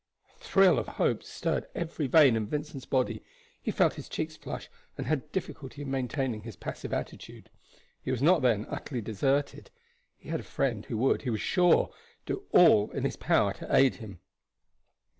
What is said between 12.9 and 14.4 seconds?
his power to aid him.